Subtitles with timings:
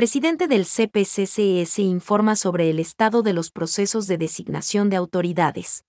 [0.00, 5.84] presidente del CPCCS informa sobre el estado de los procesos de designación de autoridades.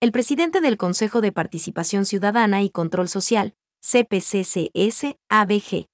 [0.00, 5.88] El presidente del Consejo de Participación Ciudadana y Control Social, CPCCS, ABG,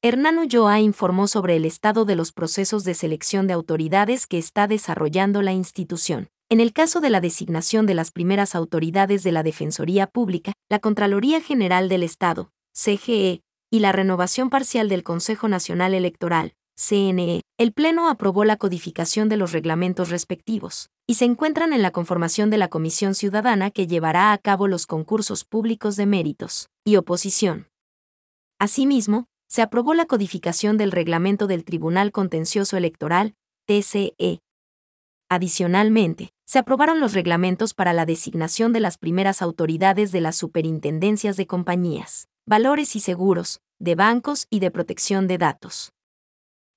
[0.00, 4.68] Hernán Ulloa informó sobre el estado de los procesos de selección de autoridades que está
[4.68, 6.28] desarrollando la institución.
[6.48, 10.78] En el caso de la designación de las primeras autoridades de la Defensoría Pública, la
[10.78, 13.42] Contraloría General del Estado, CGE,
[13.74, 19.36] y la renovación parcial del Consejo Nacional Electoral, CNE, el Pleno aprobó la codificación de
[19.36, 24.32] los reglamentos respectivos, y se encuentran en la conformación de la Comisión Ciudadana que llevará
[24.32, 27.66] a cabo los concursos públicos de méritos y oposición.
[28.60, 33.34] Asimismo, se aprobó la codificación del reglamento del Tribunal Contencioso Electoral,
[33.66, 34.38] TCE.
[35.28, 41.36] Adicionalmente, se aprobaron los reglamentos para la designación de las primeras autoridades de las superintendencias
[41.36, 45.92] de compañías, valores y seguros, de bancos y de protección de datos.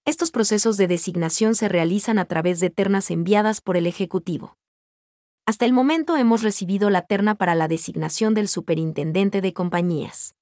[0.06, 4.58] Estos procesos de designación se realizan a través de ternas enviadas por el Ejecutivo.
[5.46, 10.36] Hasta el momento hemos recibido la terna para la designación del superintendente de compañías.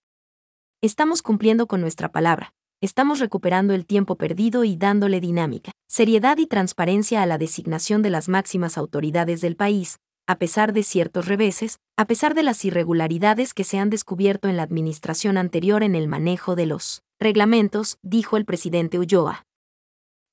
[0.82, 6.48] Estamos cumpliendo con nuestra palabra, estamos recuperando el tiempo perdido y dándole dinámica, seriedad y
[6.48, 11.80] transparencia a la designación de las máximas autoridades del país, a pesar de ciertos reveses,
[11.98, 16.08] a pesar de las irregularidades que se han descubierto en la administración anterior en el
[16.08, 19.46] manejo de los reglamentos, dijo el presidente Ulloa.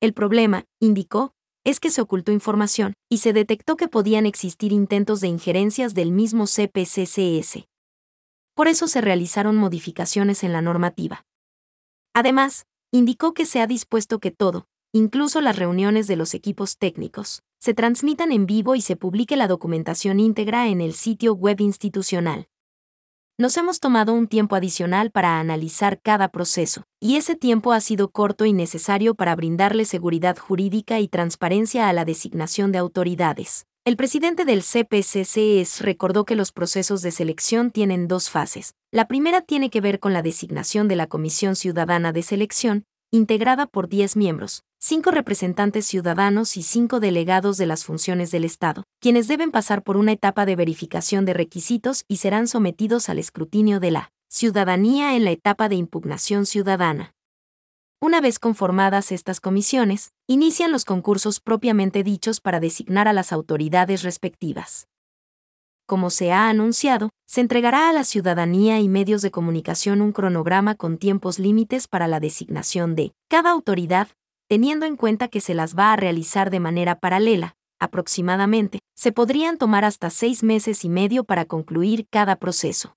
[0.01, 1.33] El problema, indicó,
[1.65, 6.11] es que se ocultó información y se detectó que podían existir intentos de injerencias del
[6.11, 7.67] mismo CPCCS.
[8.55, 11.25] Por eso se realizaron modificaciones en la normativa.
[12.15, 17.43] Además, indicó que se ha dispuesto que todo, incluso las reuniones de los equipos técnicos,
[17.59, 22.49] se transmitan en vivo y se publique la documentación íntegra en el sitio web institucional.
[23.39, 28.11] Nos hemos tomado un tiempo adicional para analizar cada proceso, y ese tiempo ha sido
[28.11, 33.65] corto y necesario para brindarle seguridad jurídica y transparencia a la designación de autoridades.
[33.85, 38.75] El presidente del CPCCS recordó que los procesos de selección tienen dos fases.
[38.93, 42.85] La primera tiene que ver con la designación de la Comisión Ciudadana de Selección,
[43.15, 48.85] integrada por 10 miembros, cinco representantes ciudadanos y cinco delegados de las funciones del Estado,
[49.01, 53.81] quienes deben pasar por una etapa de verificación de requisitos y serán sometidos al escrutinio
[53.81, 57.13] de la ciudadanía en la etapa de impugnación ciudadana.
[58.01, 64.05] Una vez conformadas estas comisiones, inician los concursos propiamente dichos para designar a las autoridades
[64.05, 64.89] respectivas.
[65.93, 70.75] Como se ha anunciado, se entregará a la ciudadanía y medios de comunicación un cronograma
[70.75, 74.09] con tiempos límites para la designación de cada autoridad
[74.49, 79.59] teniendo en cuenta que se las va a realizar de manera paralela, aproximadamente, se podrían
[79.59, 82.95] tomar hasta seis meses y medio para concluir cada proceso.